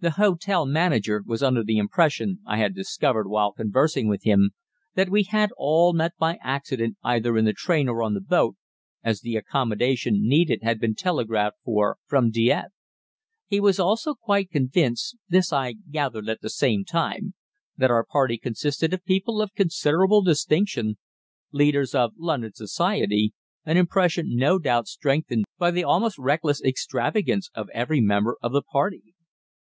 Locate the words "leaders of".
21.52-22.12